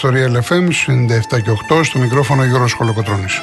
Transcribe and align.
ιστορία 0.00 0.28
LFM 0.28 0.68
97 1.36 1.42
και 1.42 1.50
8 1.74 1.84
στο 1.84 1.98
μικρόφωνο 1.98 2.44
Γιώργος 2.44 2.72
Χολοκοτρώνης. 2.72 3.42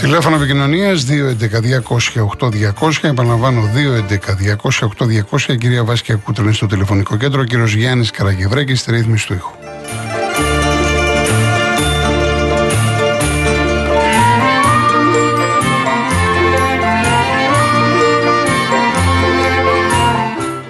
Τηλέφωνο 0.00 0.36
επικοινωνίας 0.36 1.04
211-200-8200. 1.04 3.02
Επαναλαμβάνω 3.02 3.70
211-200-8200. 3.74 5.56
Κυρία 5.58 5.84
Βάσκια 5.84 6.14
Κούτρινη 6.14 6.54
στο 6.54 6.66
τηλεφωνικό 6.66 7.16
κέντρο. 7.16 7.44
Κύριος 7.44 7.74
Γιάννης 7.74 8.10
Καραγευρέκη 8.10 8.74
στη 8.74 8.90
ρύθμιση 8.90 9.26
του 9.26 9.34
ήχου. 9.34 9.69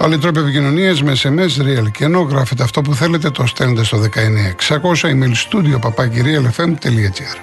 Άλλοι 0.03 0.19
τρόποι 0.19 0.39
επικοινωνία 0.39 0.97
με 1.03 1.13
SMS, 1.23 1.63
real 1.63 1.91
και 1.91 2.05
ενώ 2.05 2.21
γράφετε 2.21 2.63
αυτό 2.63 2.81
που 2.81 2.95
θέλετε, 2.95 3.31
το 3.31 3.47
στέλνετε 3.47 3.85
στο 3.85 3.99
19600 4.69 4.81
email 5.03 5.33
studio 5.33 5.79
papakirialfm.gr. 5.81 7.37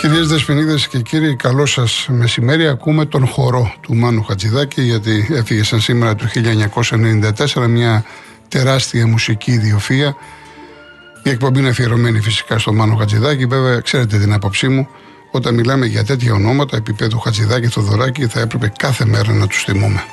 Κυρίες 0.00 0.28
Δεσποινίδες 0.28 0.88
και 0.88 0.98
κύριοι, 0.98 1.36
καλό 1.36 1.66
σας 1.66 2.06
μεσημέρι. 2.10 2.68
Ακούμε 2.68 3.04
τον 3.04 3.26
χορό 3.26 3.74
του 3.80 3.94
Μάνου 3.94 4.22
Χατζηδάκη, 4.22 4.82
γιατί 4.82 5.28
έφυγε 5.30 5.64
σαν 5.64 5.80
σήμερα 5.80 6.14
του 6.14 6.28
1994 7.54 7.66
μια 7.68 8.04
τεράστια 8.52 9.06
μουσική 9.06 9.52
ιδιοφία. 9.52 10.16
Η 11.22 11.30
εκπομπή 11.30 11.58
είναι 11.58 11.68
αφιερωμένη 11.68 12.20
φυσικά 12.20 12.58
στο 12.58 12.72
Μάνο 12.72 12.94
Χατζηδάκη. 12.94 13.46
Βέβαια, 13.46 13.80
ξέρετε 13.80 14.18
την 14.18 14.32
άποψή 14.32 14.68
μου, 14.68 14.88
όταν 15.30 15.54
μιλάμε 15.54 15.86
για 15.86 16.04
τέτοια 16.04 16.32
ονόματα 16.32 16.76
επίπεδου 16.76 17.18
Χατζηδάκη, 17.18 17.66
Θοδωράκη, 17.66 18.26
θα 18.26 18.40
έπρεπε 18.40 18.72
κάθε 18.78 19.04
μέρα 19.04 19.32
να 19.32 19.46
τους 19.46 19.62
θυμούμε. 19.62 20.04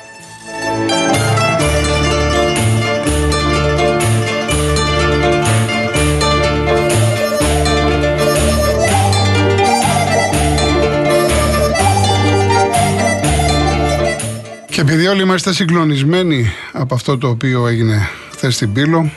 Και 14.69 14.81
επειδή 14.81 15.07
όλοι 15.07 15.21
είμαστε 15.21 15.53
συγκλονισμένοι 15.53 16.51
από 16.71 16.93
αυτό 16.93 17.17
το 17.17 17.27
οποίο 17.27 17.67
έγινε 17.67 18.09
χθες 18.39 18.55
στην 18.55 18.73
Πύλο, 18.73 19.11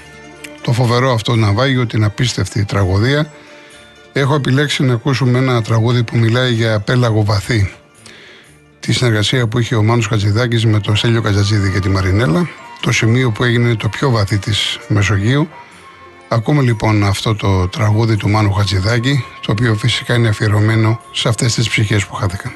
το 0.63 0.73
φοβερό 0.73 1.13
αυτό 1.13 1.35
ναυάγιο, 1.35 1.87
την 1.87 2.05
απίστευτη 2.05 2.65
τραγωδία, 2.65 3.33
έχω 4.13 4.35
επιλέξει 4.35 4.83
να 4.83 4.93
ακούσουμε 4.93 5.39
ένα 5.39 5.63
τραγούδι 5.63 6.03
που 6.03 6.17
μιλάει 6.17 6.53
για 6.53 6.81
πέλαγο 6.81 7.25
βαθύ. 7.25 7.75
Τη 8.81 8.93
συνεργασία 8.93 9.47
που 9.47 9.59
είχε 9.59 9.75
ο 9.75 9.83
Μάνος 9.83 10.07
Χατζηδάκης 10.07 10.67
με 10.67 10.81
τον 10.81 10.97
Στέλιο 10.97 11.23
Κατζατζίδη 11.23 11.71
και 11.71 11.79
τη 11.79 11.89
Μαρινέλα, 11.89 12.49
το 12.81 12.93
σημείο 12.93 13.31
που 13.31 13.45
έγινε 13.45 13.75
το 13.75 13.89
πιο 13.89 14.11
βαθύ 14.11 14.39
της 14.39 14.79
Μεσογείου. 14.89 15.49
Ακούμε 16.29 16.63
λοιπόν 16.63 17.05
αυτό 17.05 17.35
το 17.35 17.69
τραγούδι 17.69 18.17
του 18.17 18.29
Μάνου 18.29 18.53
Χατζηδάκη, 18.53 19.25
το 19.41 19.53
οποίο 19.53 19.75
φυσικά 19.75 20.15
είναι 20.15 20.29
αφιερωμένο 20.29 21.01
σε 21.13 21.29
αυτές 21.29 21.55
τις 21.55 21.69
ψυχές 21.69 22.07
που 22.07 22.15
χάθηκαν. 22.15 22.53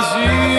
vazio. 0.00 0.49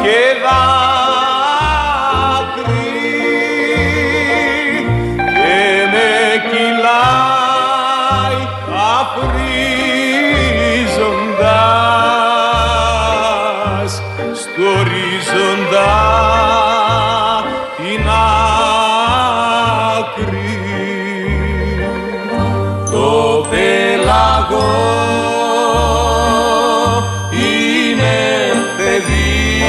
άκρη. 0.00 0.37
εγώ 24.50 24.70
είναι 27.30 28.18
παιδί. 28.76 29.62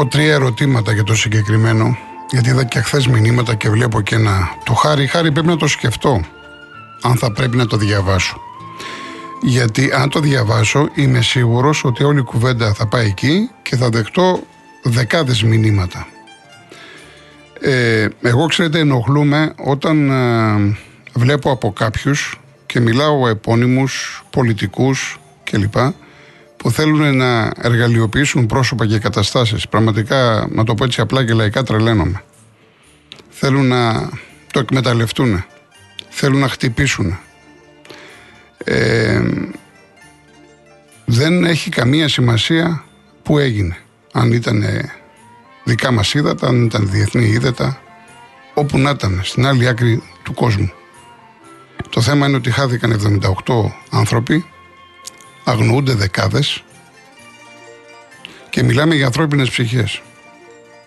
Έχω 0.00 0.08
τρία 0.08 0.32
ερωτήματα 0.32 0.92
για 0.92 1.04
το 1.04 1.14
συγκεκριμένο 1.14 1.98
γιατί 2.30 2.48
είδα 2.48 2.64
και 2.64 2.80
χθες 2.80 3.06
μηνύματα 3.06 3.54
και 3.54 3.70
βλέπω 3.70 4.00
και 4.00 4.14
ένα. 4.14 4.48
Το 4.64 4.72
χάρη, 4.74 5.06
χάρη 5.06 5.32
πρέπει 5.32 5.46
να 5.46 5.56
το 5.56 5.66
σκεφτώ. 5.66 6.20
Αν 7.02 7.16
θα 7.16 7.32
πρέπει 7.32 7.56
να 7.56 7.66
το 7.66 7.76
διαβάσω. 7.76 8.40
Γιατί 9.42 9.90
αν 9.92 10.08
το 10.10 10.20
διαβάσω, 10.20 10.88
είμαι 10.94 11.22
σίγουρος 11.22 11.84
ότι 11.84 12.04
όλη 12.04 12.18
η 12.18 12.22
κουβέντα 12.22 12.74
θα 12.74 12.86
πάει 12.86 13.06
εκεί 13.06 13.50
και 13.62 13.76
θα 13.76 13.88
δεχτώ 13.88 14.40
δεκάδες 14.82 15.42
μηνύματα. 15.42 16.06
Ε, 17.60 18.08
εγώ 18.22 18.46
ξέρετε 18.46 18.78
ενοχλούμε 18.78 19.52
όταν 19.64 20.10
ε, 20.10 20.76
βλέπω 21.12 21.50
από 21.50 21.72
κάποιους 21.72 22.40
και 22.66 22.80
μιλάω 22.80 23.28
επώνυμους, 23.28 24.24
πολιτικούς 24.30 25.20
κλπ 25.44 25.76
που 26.68 26.74
θέλουν 26.74 27.16
να 27.16 27.52
εργαλειοποιήσουν 27.60 28.46
πρόσωπα 28.46 28.86
και 28.86 28.98
καταστάσεις. 28.98 29.68
Πραγματικά, 29.68 30.48
να 30.50 30.64
το 30.64 30.74
πω 30.74 30.84
έτσι 30.84 31.00
απλά 31.00 31.24
και 31.24 31.32
λαϊκά, 31.32 31.62
τρελαίνομαι. 31.62 32.22
Θέλουν 33.28 33.66
να 33.66 34.10
το 34.52 34.58
εκμεταλλευτούν. 34.58 35.44
Θέλουν 36.08 36.38
να 36.38 36.48
χτυπήσουν. 36.48 37.18
Ε, 38.64 39.22
δεν 41.04 41.44
έχει 41.44 41.70
καμία 41.70 42.08
σημασία 42.08 42.84
που 43.22 43.38
έγινε. 43.38 43.76
Αν 44.12 44.32
ήταν 44.32 44.64
δικά 45.64 45.90
μας 45.90 46.14
ύδατα, 46.14 46.46
αν 46.46 46.64
ήταν 46.64 46.90
διεθνή 46.90 47.26
ύδατα, 47.26 47.80
όπου 48.54 48.78
να 48.78 48.90
ήταν, 48.90 49.20
στην 49.22 49.46
άλλη 49.46 49.68
άκρη 49.68 50.02
του 50.22 50.34
κόσμου. 50.34 50.72
Το 51.88 52.00
θέμα 52.00 52.26
είναι 52.26 52.36
ότι 52.36 52.50
χάθηκαν 52.50 53.20
78 53.46 53.70
άνθρωποι, 53.90 54.44
αγνοούνται 55.50 55.94
δεκάδες 55.94 56.64
και 58.50 58.62
μιλάμε 58.62 58.94
για 58.94 59.06
ανθρώπινες 59.06 59.50
ψυχές. 59.50 60.02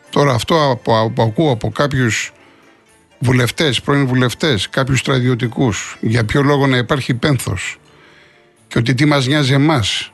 Τώρα 0.09 0.33
αυτό 0.33 0.79
που, 0.83 1.21
ακούω 1.21 1.51
από 1.51 1.71
κάποιους 1.71 2.31
βουλευτές, 3.19 3.81
πρώην 3.81 4.07
βουλευτές, 4.07 4.69
κάποιους 4.69 4.99
στρατιωτικούς, 4.99 5.97
για 6.01 6.25
ποιο 6.25 6.41
λόγο 6.41 6.67
να 6.67 6.77
υπάρχει 6.77 7.13
πένθος 7.13 7.79
και 8.67 8.77
ότι 8.77 8.93
τι 8.93 9.05
μας 9.05 9.27
νοιάζει 9.27 9.53
εμάς 9.53 10.11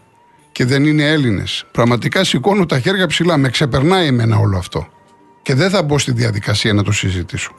και 0.52 0.66
δεν 0.66 0.86
είναι 0.86 1.04
Έλληνες. 1.04 1.66
Πραγματικά 1.72 2.24
σηκώνω 2.24 2.66
τα 2.66 2.80
χέρια 2.80 3.08
ψηλά, 3.08 3.38
με 3.38 3.50
ξεπερνάει 3.50 4.08
εμένα 4.08 4.38
όλο 4.38 4.58
αυτό. 4.58 4.88
Και 5.42 5.54
δεν 5.54 5.70
θα 5.70 5.84
μπω 5.84 5.98
στη 5.98 6.12
διαδικασία 6.12 6.74
να 6.74 6.84
το 6.84 6.92
συζητήσω. 6.92 7.52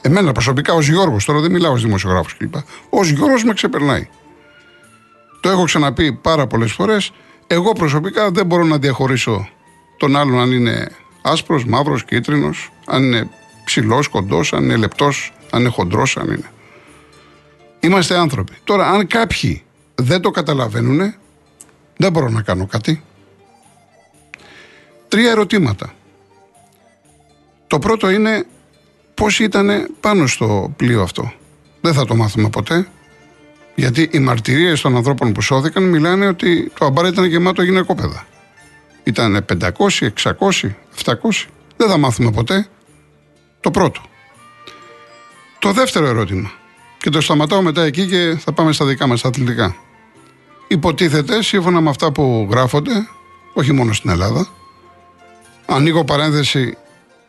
Εμένα 0.00 0.32
προσωπικά 0.32 0.72
ως 0.72 0.88
Γιώργος, 0.88 1.24
τώρα 1.24 1.40
δεν 1.40 1.50
μιλάω 1.50 1.72
ως 1.72 1.82
δημοσιογράφος 1.82 2.36
κλπ. 2.36 2.54
Ω 2.90 3.04
Γιώργος 3.04 3.44
με 3.44 3.52
ξεπερνάει. 3.52 4.08
Το 5.44 5.50
έχω 5.50 5.64
ξαναπεί 5.64 6.12
πάρα 6.12 6.46
πολλές 6.46 6.72
φορές. 6.72 7.12
Εγώ 7.46 7.72
προσωπικά 7.72 8.30
δεν 8.30 8.46
μπορώ 8.46 8.64
να 8.64 8.78
διαχωρίσω 8.78 9.48
τον 9.96 10.16
άλλον 10.16 10.40
αν 10.40 10.52
είναι 10.52 10.90
άσπρος, 11.22 11.64
μαύρος, 11.64 12.04
κίτρινος, 12.04 12.72
αν 12.86 13.02
είναι 13.02 13.30
ψηλός, 13.64 14.08
κοντός, 14.08 14.52
αν 14.52 14.64
είναι 14.64 14.76
λεπτός, 14.76 15.32
αν 15.50 15.60
είναι 15.60 15.68
χοντρός, 15.68 16.16
αν 16.16 16.26
είναι. 16.26 16.50
Είμαστε 17.80 18.16
άνθρωποι. 18.16 18.52
Τώρα, 18.64 18.90
αν 18.90 19.06
κάποιοι 19.06 19.62
δεν 19.94 20.20
το 20.20 20.30
καταλαβαίνουν, 20.30 21.14
δεν 21.96 22.12
μπορώ 22.12 22.28
να 22.28 22.42
κάνω 22.42 22.66
κάτι. 22.66 23.02
Τρία 25.08 25.30
ερωτήματα. 25.30 25.94
Το 27.66 27.78
πρώτο 27.78 28.10
είναι 28.10 28.46
πώς 29.14 29.38
ήταν 29.38 29.94
πάνω 30.00 30.26
στο 30.26 30.72
πλοίο 30.76 31.02
αυτό. 31.02 31.32
Δεν 31.80 31.94
θα 31.94 32.04
το 32.04 32.14
μάθουμε 32.14 32.48
ποτέ. 32.48 32.88
Γιατί 33.74 34.08
οι 34.12 34.18
μαρτυρίες 34.18 34.80
των 34.80 34.96
ανθρώπων 34.96 35.32
που 35.32 35.40
σώθηκαν 35.40 35.82
μιλάνε 35.82 36.26
ότι 36.26 36.72
το 36.78 36.84
αμπάρ 36.84 37.06
ήταν 37.06 37.24
γεμάτο 37.24 37.62
γυναικόπαιδα. 37.62 38.26
Ήταν 39.04 39.44
500, 39.60 39.68
600, 40.22 40.32
700. 41.04 41.46
Δεν 41.76 41.88
θα 41.88 41.98
μάθουμε 41.98 42.30
ποτέ. 42.30 42.66
Το 43.60 43.70
πρώτο. 43.70 44.00
Το 45.58 45.72
δεύτερο 45.72 46.06
ερώτημα. 46.06 46.52
Και 46.98 47.10
το 47.10 47.20
σταματάω 47.20 47.62
μετά 47.62 47.82
εκεί 47.82 48.06
και 48.06 48.36
θα 48.38 48.52
πάμε 48.52 48.72
στα 48.72 48.84
δικά 48.84 49.06
μας 49.06 49.24
αθλητικά. 49.24 49.76
Υποτίθεται, 50.68 51.42
σύμφωνα 51.42 51.80
με 51.80 51.90
αυτά 51.90 52.12
που 52.12 52.48
γράφονται, 52.50 53.08
όχι 53.52 53.72
μόνο 53.72 53.92
στην 53.92 54.10
Ελλάδα, 54.10 54.48
ανοίγω 55.66 56.04
παρένθεση 56.04 56.76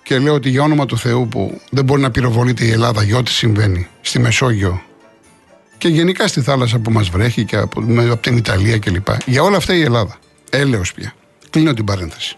και 0.03 0.19
λέω 0.19 0.33
ότι 0.33 0.49
για 0.49 0.63
όνομα 0.63 0.85
του 0.85 0.97
Θεού 0.97 1.27
που 1.27 1.61
δεν 1.69 1.83
μπορεί 1.83 2.01
να 2.01 2.11
πυροβολείται 2.11 2.65
η 2.65 2.71
Ελλάδα 2.71 3.03
για 3.03 3.17
ό,τι 3.17 3.31
συμβαίνει 3.31 3.87
στη 4.01 4.19
Μεσόγειο 4.19 4.81
και 5.77 5.87
γενικά 5.87 6.27
στη 6.27 6.41
θάλασσα 6.41 6.79
που 6.79 6.91
μας 6.91 7.09
βρέχει 7.09 7.45
και 7.45 7.57
από, 7.57 7.79
από 8.11 8.21
την 8.21 8.37
Ιταλία 8.37 8.79
κλπ. 8.79 9.07
Για 9.25 9.43
όλα 9.43 9.57
αυτά 9.57 9.73
η 9.75 9.81
Ελλάδα. 9.81 10.17
Έλεος 10.49 10.93
πια. 10.93 11.13
Κλείνω 11.49 11.73
την 11.73 11.85
παρένθεση. 11.85 12.37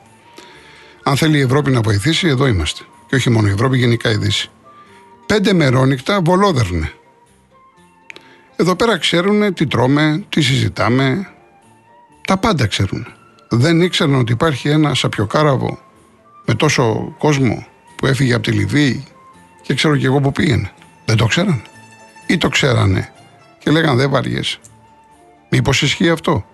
Αν 1.03 1.17
θέλει 1.17 1.37
η 1.37 1.41
Ευρώπη 1.41 1.71
να 1.71 1.81
βοηθήσει, 1.81 2.27
εδώ 2.27 2.47
είμαστε. 2.47 2.83
Και 3.07 3.15
όχι 3.15 3.29
μόνο 3.29 3.47
η 3.47 3.51
Ευρώπη, 3.51 3.77
γενικά 3.77 4.11
η 4.11 4.15
Δύση. 4.15 4.49
Πέντε 5.25 5.53
μερόνυχτα 5.53 6.21
βολόδερνε. 6.21 6.91
Εδώ 8.55 8.75
πέρα 8.75 8.97
ξέρουν 8.97 9.53
τι 9.53 9.67
τρώμε, 9.67 10.25
τι 10.29 10.41
συζητάμε. 10.41 11.27
Τα 12.27 12.37
πάντα 12.37 12.67
ξέρουν. 12.67 13.07
Δεν 13.49 13.81
ήξεραν 13.81 14.15
ότι 14.15 14.31
υπάρχει 14.31 14.69
ένα 14.69 14.93
σαπιοκάραβο 14.93 15.79
με 16.45 16.53
τόσο 16.53 17.15
κόσμο 17.17 17.67
που 17.95 18.07
έφυγε 18.07 18.33
από 18.33 18.43
τη 18.43 18.51
Λιβύη 18.51 19.05
και 19.61 19.73
ξέρω 19.73 19.97
και 19.97 20.05
εγώ 20.05 20.19
που 20.19 20.31
πήγαινε. 20.31 20.71
Δεν 21.05 21.17
το 21.17 21.25
ξέραν. 21.25 21.61
Ή 22.27 22.37
το 22.37 22.49
ξέρανε 22.49 23.11
και 23.67 23.73
λέγανε 23.73 23.95
δεν 23.95 24.09
βαριέσαι. 24.09 24.59
Μήπως 25.49 25.81
ισχύει 25.81 26.09
αυτό; 26.09 26.45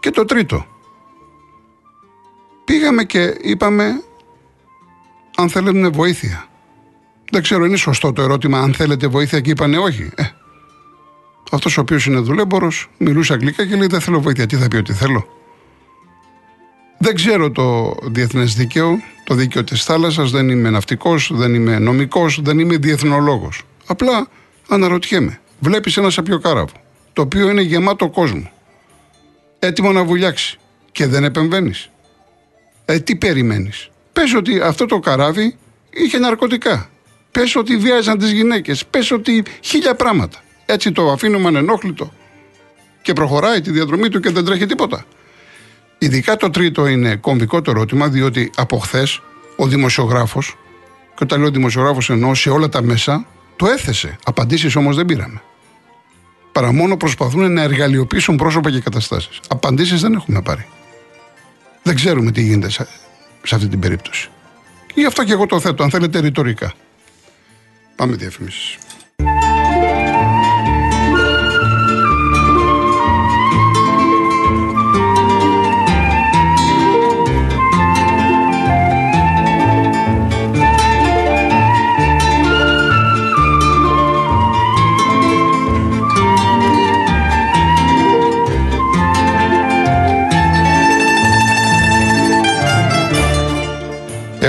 Και 0.00 0.10
το 0.10 0.24
τρίτο. 0.24 0.66
Πήγαμε 2.64 3.04
και 3.04 3.36
είπαμε 3.40 4.02
αν 5.36 5.48
θέλετε 5.48 5.88
βοήθεια. 5.88 6.46
Δεν 7.30 7.42
ξέρω, 7.42 7.64
είναι 7.64 7.76
σωστό 7.76 8.12
το 8.12 8.22
ερώτημα 8.22 8.58
αν 8.58 8.74
θέλετε 8.74 9.06
βοήθεια 9.06 9.40
και 9.40 9.50
είπανε 9.50 9.78
όχι. 9.78 10.10
Ε, 10.14 10.24
αυτός 11.50 11.78
ο 11.78 11.80
οποίος 11.80 12.06
είναι 12.06 12.18
δουλέμπορος 12.18 12.90
μιλούσε 12.98 13.32
αγγλικά 13.32 13.66
και 13.66 13.76
λέει 13.76 13.86
δεν 13.86 14.00
θέλω 14.00 14.20
βοήθεια. 14.20 14.46
Τι 14.46 14.56
θα 14.56 14.68
πει 14.68 14.76
ότι 14.76 14.92
θέλω. 14.92 15.26
Δεν 16.98 17.14
ξέρω 17.14 17.50
το 17.50 17.96
διεθνές 18.02 18.54
δίκαιο, 18.54 18.98
το 19.24 19.34
δίκαιο 19.34 19.64
της 19.64 19.84
θάλασσας, 19.84 20.30
δεν 20.30 20.48
είμαι 20.48 20.70
ναυτικός, 20.70 21.30
δεν 21.34 21.54
είμαι 21.54 21.78
νομικός, 21.78 22.40
δεν 22.42 22.58
είμαι 22.58 22.76
διεθνολόγος. 22.76 23.62
Απλά 23.86 24.28
αναρωτιέμαι. 24.70 25.40
Βλέπεις 25.58 25.96
ένα 25.96 26.10
σαπιοκάραβο, 26.10 26.72
το 27.12 27.22
οποίο 27.22 27.50
είναι 27.50 27.62
γεμάτο 27.62 28.08
κόσμο 28.08 28.50
έτοιμο 29.58 29.92
να 29.92 30.04
βουλιάξει 30.04 30.58
και 30.92 31.06
δεν 31.06 31.24
επεμβαίνεις. 31.24 31.90
Ε, 32.84 33.00
τι 33.00 33.16
περιμένεις; 33.16 33.90
Πες 34.12 34.34
ότι 34.34 34.60
αυτό 34.60 34.86
το 34.86 34.98
καράβι 34.98 35.56
είχε 35.90 36.18
ναρκωτικά. 36.18 36.90
Πες 37.30 37.56
ότι 37.56 37.76
βίαζαν 37.76 38.18
τις 38.18 38.32
γυναίκες. 38.32 38.86
Πες 38.86 39.10
ότι 39.10 39.42
χίλια 39.60 39.94
πράγματα. 39.94 40.38
Έτσι 40.66 40.92
το 40.92 41.10
αφήνουμε 41.10 41.48
ανενόχλητο 41.48 42.12
και 43.02 43.12
προχωράει 43.12 43.60
τη 43.60 43.70
διαδρομή 43.70 44.08
του 44.08 44.20
και 44.20 44.30
δεν 44.30 44.44
τρέχει 44.44 44.66
τίποτα. 44.66 45.04
Ειδικά 45.98 46.36
το 46.36 46.50
τρίτο 46.50 46.86
είναι 46.86 47.16
κομβικό 47.16 47.62
το 47.62 47.70
ερώτημα, 47.70 48.08
διότι 48.08 48.50
από 48.56 48.78
χθες 48.78 49.22
ο 49.56 49.66
δημοσιογράφος, 49.66 50.56
και 51.14 51.24
όταν 51.24 51.40
λέω 51.40 51.50
δημοσιογράφος 51.50 52.10
εννοώ 52.10 52.34
σε 52.34 52.50
όλα 52.50 52.68
τα 52.68 52.82
μέσα, 52.82 53.26
το 53.60 53.66
έθεσε. 53.66 54.16
Απαντήσεις 54.24 54.76
όμως 54.76 54.96
δεν 54.96 55.06
πήραμε 55.06 55.40
παρά 56.52 56.72
μόνο 56.72 56.96
προσπαθούν 56.96 57.52
να 57.52 57.62
εργαλειοποιήσουν 57.62 58.36
πρόσωπα 58.36 58.70
και 58.70 58.80
καταστάσεις. 58.80 59.40
Απαντήσεις 59.48 60.00
δεν 60.00 60.14
έχουμε 60.14 60.42
πάρει. 60.42 60.66
Δεν 61.82 61.94
ξέρουμε 61.94 62.30
τι 62.30 62.42
γίνεται 62.42 62.70
σε, 62.70 62.88
σε 63.42 63.54
αυτή 63.54 63.68
την 63.68 63.80
περίπτωση. 63.80 64.28
Γι' 64.94 65.06
αυτό 65.06 65.24
και 65.24 65.32
εγώ 65.32 65.46
το 65.46 65.60
θέτω, 65.60 65.82
αν 65.82 65.90
θέλετε, 65.90 66.20
ρητορικά. 66.20 66.72
Πάμε 67.96 68.14
διαφημίσεις. 68.14 68.78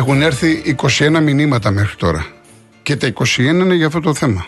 Έχουν 0.01 0.21
έρθει 0.21 0.75
21 0.97 1.19
μηνύματα 1.21 1.71
μέχρι 1.71 1.95
τώρα. 1.95 2.25
Και 2.83 2.95
τα 2.95 3.13
21 3.13 3.37
είναι 3.37 3.73
για 3.73 3.87
αυτό 3.87 3.99
το 3.99 4.13
θέμα. 4.13 4.45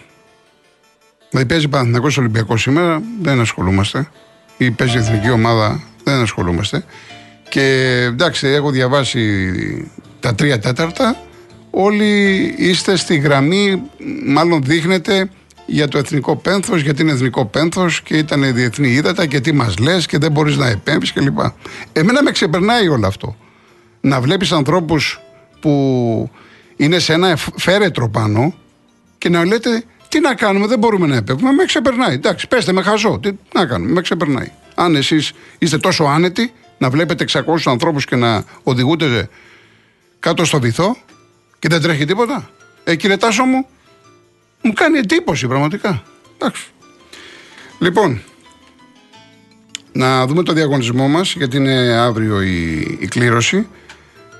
Δηλαδή 1.29 1.47
παίζει 1.47 1.67
Παναθυνακό 1.67 2.07
Ολυμπιακός 2.17 2.61
σήμερα, 2.61 3.01
δεν 3.21 3.39
ασχολούμαστε. 3.39 4.09
Ή 4.57 4.71
παίζει 4.71 4.97
εθνική 4.97 5.29
ομάδα, 5.29 5.81
δεν 6.03 6.21
ασχολούμαστε. 6.21 6.85
Και 7.49 7.61
εντάξει, 8.07 8.47
έχω 8.47 8.71
διαβάσει 8.71 9.51
τα 10.19 10.35
τρία 10.35 10.59
τέταρτα. 10.59 11.17
Όλοι 11.69 12.37
είστε 12.57 12.95
στη 12.95 13.17
γραμμή, 13.17 13.81
μάλλον 14.25 14.63
δείχνετε 14.63 15.29
για 15.65 15.87
το 15.87 15.97
εθνικό 15.97 16.35
πένθος, 16.35 16.81
γιατί 16.81 17.01
είναι 17.01 17.11
εθνικό 17.11 17.45
πένθος 17.45 18.01
και 18.01 18.17
ήταν 18.17 18.53
διεθνή 18.53 18.89
ύδατα 18.89 19.25
και 19.25 19.39
τι 19.39 19.51
μας 19.51 19.77
λες 19.77 20.05
και 20.05 20.17
δεν 20.17 20.31
μπορείς 20.31 20.57
να 20.57 20.67
επέμβεις 20.67 21.13
κλπ. 21.13 21.39
Εμένα 21.93 22.23
με 22.23 22.31
ξεπερνάει 22.31 22.87
όλο 22.87 23.07
αυτό. 23.07 23.37
Να 24.01 24.21
βλέπεις 24.21 24.51
ανθρώπους 24.51 25.22
που 25.63 26.29
είναι 26.75 26.99
σε 26.99 27.13
ένα 27.13 27.37
φέρετρο 27.55 28.09
πάνω 28.09 28.53
και 29.17 29.29
να 29.29 29.45
λέτε 29.45 29.83
τι 30.09 30.19
να 30.19 30.35
κάνουμε, 30.35 30.67
δεν 30.67 30.79
μπορούμε 30.79 31.07
να 31.07 31.15
επέμβουμε. 31.15 31.51
Με 31.51 31.65
ξεπερνάει. 31.65 32.13
Εντάξει, 32.13 32.47
πέστε 32.47 32.71
με 32.71 32.81
χαζό. 32.81 33.19
Τι 33.19 33.31
να 33.53 33.65
κάνουμε, 33.65 33.91
με 33.91 34.01
ξεπερνάει. 34.01 34.51
Αν 34.75 34.95
εσείς 34.95 35.31
είστε 35.57 35.77
τόσο 35.77 36.03
άνετοι 36.03 36.53
να 36.77 36.89
βλέπετε 36.89 37.25
600 37.31 37.41
ανθρώπους 37.65 38.05
και 38.05 38.15
να 38.15 38.43
οδηγούνται 38.63 39.29
κάτω 40.19 40.45
στο 40.45 40.59
βυθό 40.59 40.97
και 41.59 41.67
δεν 41.67 41.81
τρέχει 41.81 42.05
τίποτα. 42.05 42.49
Ε, 42.83 42.95
κύριε 42.95 43.17
Τάσο 43.17 43.43
μου, 43.43 43.67
μου 44.61 44.73
κάνει 44.73 44.97
εντύπωση 44.97 45.47
πραγματικά. 45.47 46.03
Εντάξει. 46.37 46.67
Λοιπόν, 47.79 48.21
να 49.91 50.25
δούμε 50.27 50.43
το 50.43 50.53
διαγωνισμό 50.53 51.07
μας 51.07 51.33
γιατί 51.35 51.57
είναι 51.57 51.93
αύριο 51.93 52.41
η, 52.41 52.79
η 52.99 53.07
κλήρωση. 53.07 53.67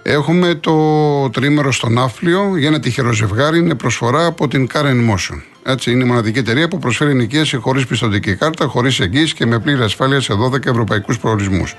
Έχουμε 0.05 0.55
το 0.55 1.29
τρίμερο 1.29 1.71
στο 1.71 1.89
Ναύπλιο 1.89 2.57
για 2.57 2.67
ένα 2.67 2.79
τυχερό 2.79 3.11
ζευγάρι. 3.11 3.57
Είναι 3.57 3.75
προσφορά 3.75 4.25
από 4.25 4.47
την 4.47 4.67
Karen 4.73 5.09
Motion. 5.09 5.41
Έτσι, 5.63 5.91
είναι 5.91 6.03
η 6.03 6.07
μοναδική 6.07 6.39
εταιρεία 6.39 6.67
που 6.67 6.79
προσφέρει 6.79 7.11
ενοικίαση 7.11 7.57
χωρίς 7.57 7.85
πιστοτική 7.85 8.35
κάρτα, 8.35 8.65
χωρίς 8.65 8.99
εγγύηση 8.99 9.33
και 9.33 9.45
με 9.45 9.59
πλήρη 9.59 9.81
ασφάλεια 9.81 10.21
σε 10.21 10.33
12 10.33 10.65
ευρωπαϊκούς 10.65 11.19
προορισμούς. 11.19 11.75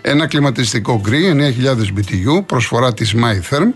Ένα 0.00 0.26
κλιματιστικό 0.26 1.00
γκρι 1.00 1.32
9000 1.32 1.98
BTU, 1.98 2.46
προσφορά 2.46 2.94
της 2.94 3.14
MyTherm 3.16 3.68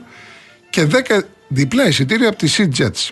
και 0.71 0.87
10 0.87 1.21
διπλά 1.49 1.87
εισιτήρια 1.87 2.29
από 2.29 2.39
τη 2.39 2.55
Sea 2.57 2.83
Jets. 2.83 3.11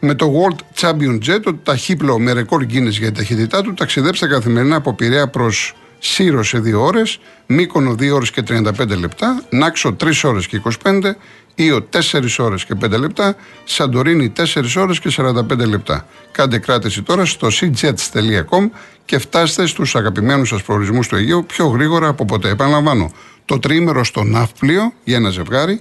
Με 0.00 0.14
το 0.14 0.32
World 0.32 0.80
Champion 0.80 1.18
Jet, 1.26 1.40
το 1.42 1.54
ταχύπλο 1.54 2.18
με 2.18 2.32
ρεκόρ 2.32 2.62
Guinness 2.62 2.90
για 2.90 3.06
την 3.06 3.14
ταχύτητά 3.14 3.62
του, 3.62 3.74
ταξιδέψτε 3.74 4.26
καθημερινά 4.26 4.76
από 4.76 4.94
Πειραιά 4.94 5.28
προς 5.28 5.74
Σύρο 6.08 6.42
σε 6.42 6.58
2 6.58 6.80
ώρες, 6.80 7.18
Μύκονο 7.46 7.94
2 7.94 8.14
ώρες 8.14 8.30
και 8.30 8.42
35 8.42 8.96
λεπτά, 8.98 9.42
Νάξο 9.50 9.92
3 9.92 10.24
ώρες 10.24 10.46
και 10.46 10.56
25, 10.56 11.16
Ήο 11.54 11.82
4 11.82 12.38
ώρες 12.38 12.64
και 12.64 12.74
5 12.74 12.98
λεπτά, 12.98 13.36
Σαντορίνη 13.64 14.32
4 14.36 14.76
ώρες 14.76 15.00
και 15.00 15.10
45 15.10 15.66
λεπτά. 15.66 16.06
Κάντε 16.32 16.58
κράτηση 16.58 17.02
τώρα 17.02 17.24
στο 17.24 17.48
cjets.com 17.60 18.70
και 19.04 19.18
φτάστε 19.18 19.66
στους 19.66 19.96
αγαπημένους 19.96 20.48
σας 20.48 20.62
προορισμούς 20.62 21.08
του 21.08 21.16
Αιγαίου 21.16 21.44
πιο 21.46 21.66
γρήγορα 21.66 22.08
από 22.08 22.24
ποτέ. 22.24 22.48
Επαναλαμβάνω, 22.48 23.12
το 23.44 23.58
τρίμερο 23.58 24.04
στο 24.04 24.22
ναύπλιο 24.22 24.92
για 25.04 25.16
ένα 25.16 25.30
ζευγάρι, 25.30 25.80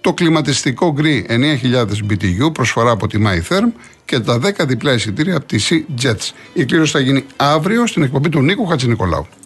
το 0.00 0.12
κλιματιστικό 0.12 0.92
γκρι 0.92 1.26
9000 1.28 2.12
BTU 2.12 2.52
προσφορά 2.52 2.90
από 2.90 3.06
τη 3.06 3.18
MyTherm 3.26 3.72
και 4.04 4.20
τα 4.20 4.40
10 4.42 4.66
διπλά 4.66 4.92
εισιτήρια 4.92 5.36
από 5.36 5.46
τη 5.46 5.58
Sea 5.68 6.04
Jets. 6.04 6.30
Η 6.52 6.64
κλήρωση 6.64 6.92
θα 6.92 7.00
γίνει 7.00 7.24
αύριο 7.36 7.86
στην 7.86 8.02
εκπομπή 8.02 8.28
του 8.28 8.40
Νίκου 8.40 8.66
Χατζηνικολάου. 8.66 9.26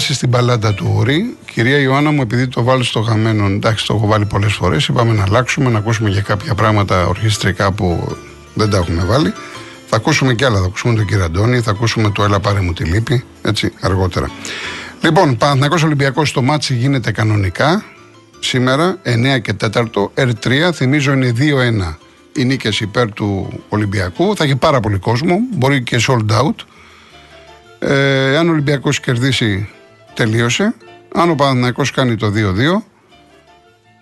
Έχουμε 0.00 0.14
περάσει 0.14 0.14
στην 0.14 0.30
μπαλάντα 0.30 0.74
του 0.74 0.94
Ούρι. 0.98 1.36
Κυρία 1.52 1.78
Ιωάννα 1.78 2.10
μου, 2.10 2.20
επειδή 2.22 2.48
το 2.48 2.62
βάλεις 2.62 2.86
στο 2.86 3.02
χαμένο, 3.02 3.46
εντάξει, 3.46 3.86
το 3.86 3.94
έχω 3.94 4.06
βάλει 4.06 4.26
πολλές 4.26 4.52
φορές. 4.52 4.86
Είπαμε 4.86 5.12
να 5.12 5.22
αλλάξουμε, 5.22 5.70
να 5.70 5.78
ακούσουμε 5.78 6.10
και 6.10 6.20
κάποια 6.20 6.54
πράγματα 6.54 7.06
ορχηστρικά 7.06 7.72
που 7.72 8.16
δεν 8.54 8.70
τα 8.70 8.76
έχουμε 8.76 9.04
βάλει. 9.04 9.32
Θα 9.86 9.96
ακούσουμε 9.96 10.34
κι 10.34 10.44
άλλα. 10.44 10.58
Θα 10.58 10.64
ακούσουμε 10.64 10.94
τον 10.94 11.06
κύριο 11.06 11.24
Αντώνη, 11.24 11.60
θα 11.60 11.70
ακούσουμε 11.70 12.10
το 12.10 12.24
Έλα 12.24 12.40
πάρε 12.40 12.60
μου 12.60 12.72
τη 12.72 12.84
λύπη. 12.84 13.24
Έτσι, 13.42 13.72
αργότερα. 13.80 14.30
Λοιπόν, 15.02 15.36
Παναθηναϊκός 15.36 15.76
Ολυμπιακός 15.84 16.28
το 16.28 16.42
ματς 16.42 16.74
γίνεται 16.74 17.12
κανονικά. 17.12 17.84
Σήμερα 18.38 18.98
9 19.36 19.38
και 19.42 19.54
4, 19.60 19.84
ΕΡΤ3, 20.14 20.70
θυμίζω 20.72 21.12
είναι 21.12 21.32
2-1 21.38 21.98
οι 22.36 22.44
νίκες 22.44 22.80
υπέρ 22.80 23.12
του 23.12 23.60
Ολυμπιακού. 23.68 24.36
Θα 24.36 24.44
έχει 24.44 24.56
πάρα 24.56 24.80
πολύ 24.80 24.98
κόσμο, 24.98 25.38
μπορεί 25.56 25.82
και 25.82 26.00
sold 26.06 26.42
out. 26.42 26.64
Ε, 27.78 28.36
αν 28.36 28.48
ο 28.48 28.50
Ολυμπιακός 28.50 29.00
κερδίσει, 29.00 29.68
τελείωσε. 30.14 30.74
Αν 31.14 31.30
ο 31.30 31.34
Παναθηναϊκός 31.34 31.90
κάνει 31.90 32.16
το 32.16 32.32
2-2, 32.36 32.82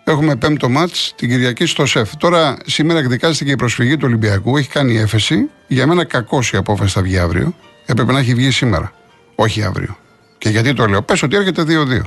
έχουμε 0.05 0.37
πέμπτο 0.37 0.69
μάτς 0.69 1.13
την 1.17 1.29
Κυριακή 1.29 1.67
στο 1.67 1.87
ΣΕΦ. 1.87 2.17
Τώρα, 2.17 2.57
σήμερα 2.67 2.99
εκδικάστηκε 2.99 3.51
η 3.51 3.57
προσφυγή 3.57 3.97
του 3.97 4.05
Ολυμπιακού, 4.07 4.57
έχει 4.57 4.69
κάνει 4.69 4.97
έφεση. 4.97 5.51
Για 5.67 5.87
μένα 5.87 6.05
κακό 6.05 6.43
η 6.53 6.57
απόφαση 6.57 6.93
θα 6.93 7.03
βγει 7.03 7.19
αύριο. 7.19 7.55
Έπρεπε 7.87 8.13
να 8.13 8.19
έχει 8.19 8.35
βγει 8.35 8.51
σήμερα, 8.51 8.93
όχι 9.35 9.63
αύριο. 9.63 9.97
Και 10.39 10.49
γιατί 10.49 10.73
το 10.75 10.87
λέω, 10.87 11.03
πες 11.03 11.23
ότι 11.23 11.37
έρχεται 11.37 11.63
2-2. 11.63 12.01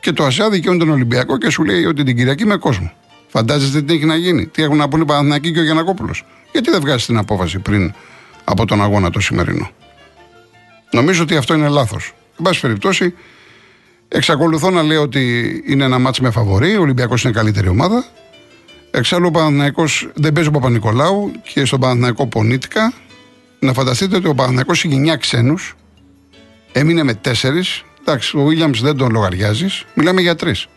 Και 0.00 0.12
το 0.12 0.24
ΑΣΕΑ 0.24 0.50
δικαιώνει 0.50 0.78
τον 0.78 0.90
Ολυμπιακό 0.90 1.38
και 1.38 1.50
σου 1.50 1.64
λέει 1.64 1.84
ότι 1.84 2.02
την 2.02 2.16
Κυριακή 2.16 2.46
με 2.46 2.56
κόσμο. 2.56 2.92
Φαντάζεστε 3.28 3.82
τι 3.82 3.94
έχει 3.94 4.04
να 4.04 4.16
γίνει, 4.16 4.46
τι 4.46 4.62
έχουν 4.62 4.76
να 4.76 4.88
πούνε 4.88 5.02
οι 5.02 5.06
Παναθηναϊκοί 5.06 5.52
και 5.52 5.60
ο 5.60 5.62
Γιανακόπουλος; 5.62 6.24
Γιατί 6.52 6.70
δεν 6.70 6.80
βγάζει 6.80 7.06
την 7.06 7.16
απόφαση 7.16 7.58
πριν 7.58 7.94
από 8.44 8.66
τον 8.66 8.82
αγώνα 8.82 9.10
το 9.10 9.20
σημερινό; 9.20 9.70
Νομίζω 10.90 11.22
ότι 11.22 11.36
αυτό 11.36 11.54
είναι 11.54 11.68
λάθος. 11.68 12.14
Εν 12.38 12.44
πάση 12.44 12.60
περιπτώσει, 12.60 13.14
εξακολουθώ 14.08 14.70
να 14.70 14.82
λέω 14.82 15.02
ότι 15.02 15.62
είναι 15.66 15.84
ένα 15.84 15.98
μάτσο 15.98 16.22
με 16.22 16.30
φαβορή. 16.30 16.76
Ο 16.76 16.80
Ολυμπιακός 16.80 17.24
είναι 17.24 17.32
καλύτερη 17.32 17.68
ομάδα. 17.68 18.04
Εξάλλου 18.90 19.26
ο 19.26 19.30
Παναθυναϊκό 19.30 19.84
δεν 20.14 20.32
παίζει 20.32 20.48
ο 20.48 20.52
Παπα-Νικολάου 20.52 21.32
και 21.52 21.64
στον 21.64 21.80
Παναθηναϊκό 21.80 22.26
πονήτηκα. 22.26 22.92
Να 23.58 23.72
φανταστείτε 23.72 24.16
ότι 24.16 24.28
ο 24.28 24.34
Παναθηναϊκός 24.34 24.84
έχει 24.84 24.94
9 24.94 25.18
ξένους. 25.18 25.76
Έμεινε 26.72 27.02
με 27.02 27.14
4. 27.14 27.84
Εντάξει, 28.00 28.38
ο 28.38 28.44
Βίλιαμ 28.44 28.70
δεν 28.72 28.96
τον 28.96 29.10
λογαριάζεις. 29.10 29.84
Μιλάμε 29.94 30.20
για 30.20 30.36
3. 30.36 30.68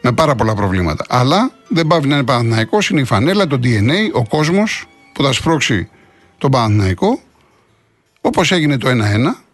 Με 0.00 0.12
πάρα 0.12 0.34
πολλά 0.34 0.54
προβλήματα. 0.54 1.04
Αλλά 1.08 1.52
δεν 1.68 1.86
πάβει 1.86 2.08
να 2.08 2.14
είναι 2.14 2.24
Παναθηναϊκός. 2.24 2.90
Είναι 2.90 3.00
η 3.00 3.04
φανέλα, 3.04 3.46
το 3.46 3.60
DNA, 3.62 4.10
ο 4.12 4.26
κόσμος 4.26 4.86
που 5.12 5.22
θα 5.22 5.32
σπρώξει 5.32 5.88
τον 6.38 6.50
Παναθηναϊκό 6.50 7.20
Όπως 8.20 8.52
έγινε 8.52 8.78
το 8.78 8.88
1-1, 8.88 9.44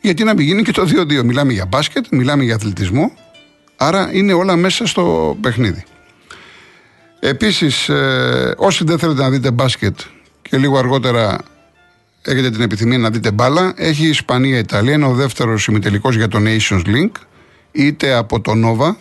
γιατί 0.00 0.24
να 0.24 0.34
μην 0.34 0.46
γίνει 0.46 0.62
και 0.62 0.72
το 0.72 0.82
2-2. 0.82 1.22
Μιλάμε 1.24 1.52
για 1.52 1.66
μπάσκετ, 1.66 2.06
μιλάμε 2.10 2.44
για 2.44 2.54
αθλητισμό, 2.54 3.12
άρα 3.76 4.10
είναι 4.12 4.32
όλα 4.32 4.56
μέσα 4.56 4.86
στο 4.86 5.36
παιχνίδι. 5.40 5.84
Επίσης, 7.20 7.88
ε, 7.88 8.54
όσοι 8.56 8.84
δεν 8.84 8.98
θέλετε 8.98 9.22
να 9.22 9.30
δείτε 9.30 9.50
μπάσκετ 9.50 9.98
και 10.42 10.56
λίγο 10.56 10.78
αργότερα 10.78 11.38
έχετε 12.22 12.50
την 12.50 12.60
επιθυμία 12.60 12.98
να 12.98 13.10
δείτε 13.10 13.30
μπάλα, 13.30 13.72
έχει 13.76 14.04
η 14.04 14.08
Ισπανία-Ιταλία, 14.08 14.94
είναι 14.94 15.06
ο 15.06 15.14
δεύτερος 15.14 15.66
ημιτελικός 15.66 16.16
για 16.16 16.28
το 16.28 16.38
Nations 16.44 16.82
Link, 16.86 17.10
είτε 17.72 18.14
από 18.14 18.40
το 18.40 18.52
Nova, 18.54 18.94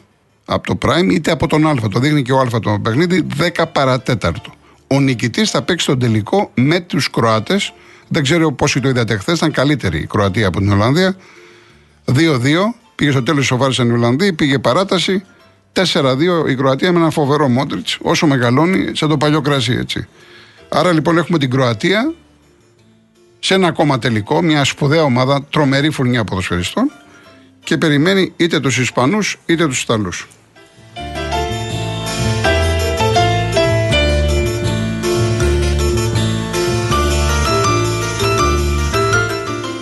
από 0.46 0.76
το 0.76 0.78
Prime, 0.88 1.12
είτε 1.12 1.32
από 1.32 1.48
τον 1.48 1.68
Α. 1.68 1.90
Το 1.92 2.00
δείχνει 2.00 2.22
και 2.22 2.32
ο 2.32 2.40
Α 2.40 2.60
το 2.60 2.80
παιχνίδι, 2.82 3.28
10 3.38 3.66
παρατέταρτο. 3.72 4.54
Ο 4.88 5.00
νικητής 5.00 5.50
θα 5.50 5.62
παίξει 5.62 5.86
τον 5.86 6.00
τελικό 6.00 6.52
με 6.54 6.80
τους 6.80 7.10
Κροάτες 7.10 7.74
δεν 8.10 8.24
ξέρω 8.24 8.52
πόσοι 8.52 8.80
το 8.80 8.90
είδατε 8.90 9.18
χθες. 9.18 9.38
Ήταν 9.38 9.52
καλύτερη 9.52 10.00
η 10.00 10.06
Κροατία 10.06 10.48
από 10.48 10.60
την 10.60 10.72
Ολλανδία. 10.72 11.16
2-2. 12.06 12.16
Πήγε 12.96 13.12
στο 13.12 13.24
τέλος, 13.24 13.46
σοβάρισαν 13.46 13.90
οι 13.90 13.92
Ολλανδοί, 13.92 14.34
πήγε 14.34 14.60
παράταση. 14.60 15.24
4-2 15.74 16.50
η 16.50 16.56
Κροατία 16.56 16.92
με 16.92 17.00
ένα 17.00 17.10
φοβερό 17.10 17.48
Μόντριτς, 17.48 17.98
όσο 18.02 18.28
μεγαλώνει, 18.28 18.96
σαν 18.96 19.10
το 19.10 19.18
παλιό 19.18 19.42
κρασί 19.42 19.74
έτσι. 19.74 20.08
Άρα 20.70 20.92
λοιπόν 20.92 21.18
έχουμε 21.18 21.38
την 21.38 21.50
Κροατία 21.50 22.14
σε 23.40 23.54
ένα 23.54 23.68
ακόμα 23.68 24.00
τελικό, 24.00 24.42
μια 24.42 24.64
σπουδαία 24.64 25.04
ομάδα, 25.04 25.44
τρομερή 25.50 25.90
φουρνιά 25.90 26.24
ποδοσφαιριστών 26.24 26.92
και 27.64 27.78
περιμένει 27.78 28.34
είτε 28.38 28.60
τους 28.60 28.78
Ισπανούς 28.78 29.40
είτε 29.46 29.68
τους 29.68 29.82
Ιταλούς. 29.82 30.28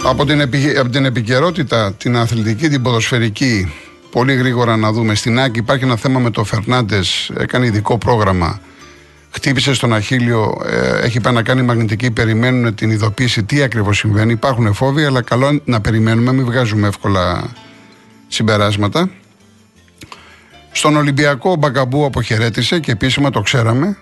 Από 0.09 0.25
την, 0.25 0.39
επι, 0.39 0.77
από 0.77 0.89
την 0.89 1.05
επικαιρότητα, 1.05 1.93
την 1.93 2.17
αθλητική, 2.17 2.69
την 2.69 2.81
ποδοσφαιρική, 2.81 3.73
πολύ 4.11 4.33
γρήγορα 4.33 4.77
να 4.77 4.91
δούμε. 4.91 5.15
Στην 5.15 5.39
Άκη 5.39 5.59
υπάρχει 5.59 5.83
ένα 5.83 5.95
θέμα 5.95 6.19
με 6.19 6.29
το 6.29 6.43
Φερνάντες, 6.43 7.31
έκανε 7.37 7.65
ειδικό 7.65 7.97
πρόγραμμα. 7.97 8.61
Χτύπησε 9.29 9.73
στον 9.73 9.93
Αχίλιο, 9.93 10.61
ε, 10.65 11.05
έχει 11.05 11.19
πάει 11.19 11.33
να 11.33 11.43
κάνει 11.43 11.61
μαγνητική, 11.61 12.11
περιμένουν 12.11 12.75
την 12.75 12.91
ειδοποίηση 12.91 13.43
τι 13.43 13.61
ακριβώς 13.61 13.97
συμβαίνει. 13.97 14.31
Υπάρχουν 14.31 14.73
φόβοι, 14.73 15.03
αλλά 15.03 15.21
καλό 15.21 15.61
να 15.65 15.81
περιμένουμε, 15.81 16.33
μην 16.33 16.45
βγάζουμε 16.45 16.87
εύκολα 16.87 17.49
συμπεράσματα. 18.27 19.09
Στον 20.71 20.95
Ολυμπιακό 20.95 21.51
ο 21.51 21.55
Μπακαμπού 21.55 22.05
αποχαιρέτησε 22.05 22.79
και 22.79 22.91
επίσημα 22.91 23.29
το 23.29 23.41
ξέραμε. 23.41 23.97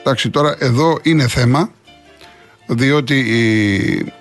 Εντάξει, 0.00 0.30
τώρα 0.30 0.56
εδώ 0.58 0.98
είναι 1.02 1.28
θέμα, 1.28 1.70
διότι 2.66 3.18
η 3.18 4.12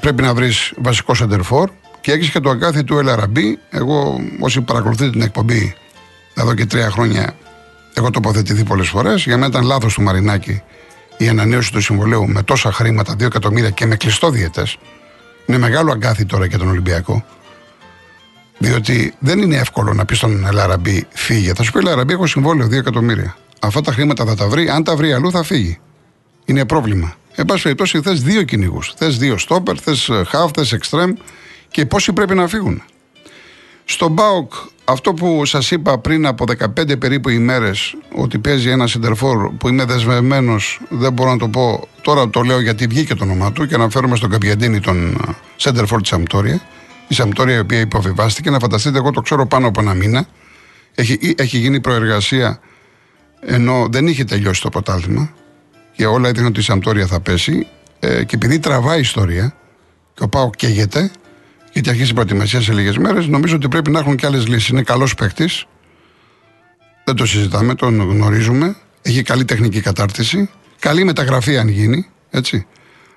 πρέπει 0.00 0.22
να 0.22 0.34
βρεις 0.34 0.72
βασικό 0.76 1.14
σεντερφόρ 1.14 1.70
και 2.00 2.12
έχεις 2.12 2.30
και 2.30 2.40
το 2.40 2.50
αγκάθι 2.50 2.84
του 2.84 2.98
Ελαραμπή. 2.98 3.58
Εγώ, 3.70 4.20
όσοι 4.40 4.60
παρακολουθείτε 4.60 5.10
την 5.10 5.22
εκπομπή 5.22 5.74
εδώ 6.34 6.54
και 6.54 6.66
τρία 6.66 6.90
χρόνια, 6.90 7.34
έχω 7.94 8.10
τοποθετηθεί 8.10 8.64
πολλές 8.64 8.88
φορές. 8.88 9.24
Για 9.24 9.36
μένα 9.36 9.46
ήταν 9.46 9.64
λάθος 9.64 9.94
του 9.94 10.02
Μαρινάκη 10.02 10.62
η 11.16 11.28
ανανέωση 11.28 11.72
του 11.72 11.80
συμβολέου 11.80 12.28
με 12.28 12.42
τόσα 12.42 12.72
χρήματα, 12.72 13.12
2 13.12 13.20
εκατομμύρια 13.20 13.70
και 13.70 13.86
με 13.86 13.96
κλειστό 13.96 14.30
διαιτές. 14.30 14.76
Είναι 15.46 15.58
μεγάλο 15.58 15.92
αγκάθι 15.92 16.24
τώρα 16.24 16.46
για 16.46 16.58
τον 16.58 16.68
Ολυμπιακό. 16.68 17.24
Διότι 18.58 19.14
δεν 19.18 19.38
είναι 19.38 19.56
εύκολο 19.56 19.92
να 19.92 20.04
πεις 20.04 20.16
στον 20.16 20.46
Ελαραμπή 20.46 21.06
φύγε. 21.10 21.52
Θα 21.54 21.62
σου 21.62 21.72
πει 21.72 21.78
Ελαραμπή, 21.78 22.12
έχω 22.12 22.26
συμβόλαιο 22.26 22.66
2 22.66 22.72
εκατομμύρια. 22.72 23.36
Αυτά 23.60 23.80
τα 23.80 23.92
χρήματα 23.92 24.24
θα 24.24 24.34
τα 24.34 24.48
βρει. 24.48 24.68
Αν 24.68 24.84
τα 24.84 24.96
βρει 24.96 25.12
αλλού 25.12 25.30
θα 25.30 25.42
φύγει. 25.42 25.78
Είναι 26.44 26.64
πρόβλημα. 26.64 27.14
Εν 27.34 27.44
πάση 27.44 27.62
περιπτώσει, 27.62 28.00
θες 28.00 28.22
δύο 28.22 28.42
κυνηγούς. 28.42 28.92
Θες 28.96 29.18
δύο 29.18 29.38
στόπερ, 29.38 29.82
θες 29.82 30.10
χαφ, 30.26 30.50
θες 30.50 30.72
εξτρέμ 30.72 31.12
και 31.70 31.86
πόσοι 31.86 32.12
πρέπει 32.12 32.34
να 32.34 32.48
φύγουν. 32.48 32.82
Στον 33.84 34.12
Μπάουκ, 34.12 34.52
αυτό 34.84 35.12
που 35.12 35.44
σας 35.44 35.70
είπα 35.70 35.98
πριν 35.98 36.26
από 36.26 36.44
15 36.44 36.96
περίπου 36.98 37.28
ημέρες, 37.28 37.96
ότι 38.14 38.38
παίζει 38.38 38.70
ένα 38.70 38.86
σεντερφόρ 38.86 39.50
που 39.50 39.68
είμαι 39.68 39.84
δεσμευμένος, 39.84 40.80
δεν 40.88 41.12
μπορώ 41.12 41.30
να 41.30 41.38
το 41.38 41.48
πω. 41.48 41.88
Τώρα 42.02 42.30
το 42.30 42.40
λέω 42.40 42.60
γιατί 42.60 42.86
βγήκε 42.86 43.14
το 43.14 43.24
όνομά 43.24 43.52
του 43.52 43.66
και 43.66 43.74
αναφέρομαι 43.74 44.16
στον 44.16 44.30
Καπιαντίνη, 44.30 44.80
τον 44.80 45.16
σεντερφόρ 45.56 46.00
της 46.00 46.08
Σαμπτόρια. 46.08 46.60
Η 47.08 47.14
Σαμπτόρια, 47.14 47.56
η 47.56 47.58
οποία 47.58 47.80
υποβιβάστηκε, 47.80 48.50
να 48.50 48.58
φανταστείτε, 48.58 48.98
εγώ 48.98 49.10
το 49.10 49.20
ξέρω 49.20 49.46
πάνω 49.46 49.66
από 49.66 49.80
ένα 49.80 49.94
μήνα. 49.94 50.26
Έχει, 50.94 51.34
έχει 51.36 51.58
γίνει 51.58 51.80
προεργασία 51.80 52.60
ενώ 53.40 53.86
δεν 53.90 54.06
είχε 54.06 54.24
τελειώσει 54.24 54.62
το 54.62 54.68
πρωτάθλημα 54.68 55.32
και 56.00 56.06
όλα 56.06 56.28
έδειχναν 56.28 56.50
ότι 56.50 56.60
η 56.60 56.62
Σαμπτόρια 56.62 57.06
θα 57.06 57.20
πέσει. 57.20 57.66
Ε, 57.98 58.24
και 58.24 58.34
επειδή 58.34 58.58
τραβάει 58.58 58.96
η 58.96 59.00
ιστορία 59.00 59.54
και 60.14 60.22
ο 60.22 60.28
Πάο 60.28 60.50
καίγεται, 60.50 61.10
γιατί 61.72 61.90
αρχίσει 61.90 62.10
η 62.10 62.14
προετοιμασία 62.14 62.60
σε 62.60 62.72
λίγες 62.72 62.96
μέρες, 62.98 63.26
νομίζω 63.26 63.56
ότι 63.56 63.68
πρέπει 63.68 63.90
να 63.90 63.98
έχουν 63.98 64.16
και 64.16 64.26
άλλες 64.26 64.46
λύσεις. 64.46 64.68
Είναι 64.68 64.82
καλός 64.82 65.14
παίκτης. 65.14 65.64
Δεν 67.04 67.14
το 67.14 67.26
συζητάμε, 67.26 67.74
τον 67.74 68.00
γνωρίζουμε. 68.00 68.76
Έχει 69.02 69.22
καλή 69.22 69.44
τεχνική 69.44 69.80
κατάρτιση. 69.80 70.50
Καλή 70.78 71.04
μεταγραφή 71.04 71.58
αν 71.58 71.68
γίνει. 71.68 72.06
Έτσι. 72.30 72.66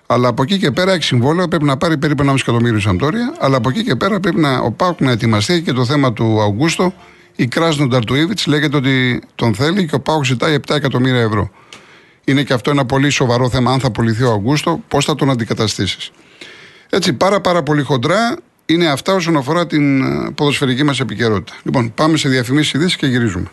Αλλά 0.05 0.27
από 0.27 0.43
εκεί 0.43 0.57
και 0.57 0.71
πέρα 0.71 0.91
έχει 0.91 1.03
συμβόλαιο, 1.03 1.47
πρέπει 1.47 1.65
να 1.65 1.77
πάρει 1.77 1.97
περίπου 1.97 2.23
1,5 2.25 2.35
εκατομμύριο 2.35 2.77
η 2.77 2.81
Σαμπτόρια. 2.81 3.35
Αλλά 3.39 3.57
από 3.57 3.69
εκεί 3.69 3.83
και 3.83 3.95
πέρα 3.95 4.19
πρέπει 4.19 4.39
να, 4.39 4.57
ο 4.57 4.71
Πάουκ 4.71 5.01
να 5.01 5.11
ετοιμαστεί 5.11 5.61
και 5.61 5.71
το 5.71 5.85
θέμα 5.85 6.13
του 6.13 6.41
Αουγκούστο. 6.41 6.93
Η 7.35 7.47
Κράσνο 7.47 7.87
Νταρτουίβιτ 7.87 8.39
λέγεται 8.45 8.77
ότι 8.77 9.21
τον 9.35 9.55
θέλει 9.55 9.85
και 9.85 9.95
ο 9.95 9.99
Πάουκ 9.99 10.25
ζητάει 10.25 10.55
7 10.67 10.75
εκατομμύρια 10.75 11.21
ευρώ. 11.21 11.51
Είναι 12.25 12.43
και 12.43 12.53
αυτό 12.53 12.71
ένα 12.71 12.85
πολύ 12.85 13.09
σοβαρό 13.09 13.49
θέμα. 13.49 13.71
Αν 13.71 13.79
θα 13.79 13.91
πουληθεί 13.91 14.23
ο 14.23 14.31
Αγκούστο, 14.31 14.83
πώς 14.87 15.05
θα 15.05 15.15
τον 15.15 15.29
αντικαταστήσεις. 15.29 16.11
Έτσι, 16.89 17.13
πάρα 17.13 17.41
πάρα 17.41 17.63
πολύ 17.63 17.81
χοντρά 17.81 18.37
είναι 18.65 18.87
αυτά 18.87 19.13
όσον 19.13 19.37
αφορά 19.37 19.67
την 19.67 20.01
ε, 20.01 20.31
ποδοσφαιρική 20.35 20.83
μας 20.83 20.99
επικαιρότητα. 20.99 21.57
Λοιπόν, 21.63 21.93
πάμε 21.93 22.17
σε 22.17 22.29
διαφημίσεις 22.29 22.73
ειδήσεις 22.73 22.95
και 22.95 23.07
γυρίζουμε. 23.07 23.51